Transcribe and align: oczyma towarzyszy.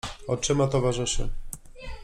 oczyma 0.27 0.67
towarzyszy. 0.67 1.29